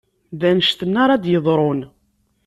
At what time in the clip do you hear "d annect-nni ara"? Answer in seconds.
0.39-1.21